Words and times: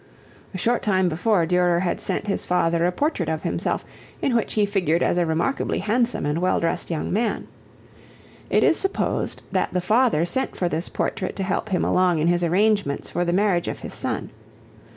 A 0.55 0.57
short 0.57 0.81
time 0.81 1.09
before 1.09 1.45
Durer 1.45 1.81
had 1.81 1.99
sent 2.01 2.25
his 2.25 2.43
father 2.43 2.87
a 2.87 2.91
portrait 2.91 3.29
of 3.29 3.43
himself 3.43 3.85
in 4.19 4.35
which 4.35 4.55
he 4.55 4.65
figured 4.65 5.03
as 5.03 5.19
a 5.19 5.27
remarkably 5.27 5.77
handsome 5.77 6.25
and 6.25 6.39
well 6.41 6.59
dressed 6.59 6.89
young 6.89 7.13
man. 7.13 7.47
It 8.49 8.63
is 8.63 8.77
supposed 8.77 9.43
that 9.51 9.71
the 9.75 9.79
father 9.79 10.25
sent 10.25 10.57
for 10.57 10.67
this 10.67 10.89
portrait 10.89 11.35
to 11.35 11.43
help 11.43 11.69
him 11.69 11.85
along 11.85 12.17
in 12.17 12.25
his 12.29 12.43
arrangements 12.43 13.11
for 13.11 13.23
the 13.23 13.31
marriage 13.31 13.67
of 13.67 13.81
his 13.81 13.93
son. 13.93 14.31